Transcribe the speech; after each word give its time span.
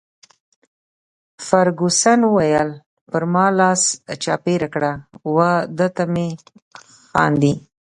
فرګوسن 1.47 2.19
وویل: 2.25 2.69
پر 3.11 3.23
ما 3.33 3.45
لاس 3.57 3.81
چاپیره 4.23 4.67
کړه، 4.73 4.91
وه 5.35 5.51
ده 5.77 5.87
ته 5.95 6.03
مه 6.13 6.25
خاندي. 7.11 7.53